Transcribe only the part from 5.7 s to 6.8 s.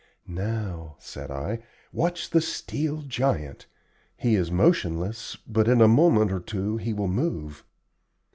a moment or two